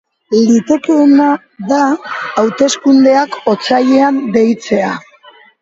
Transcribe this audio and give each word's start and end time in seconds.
Litekeena 0.43 1.27
da 1.73 1.81
hauteskundeak 2.43 3.39
otsailean 3.55 4.21
deitzea. 4.39 4.91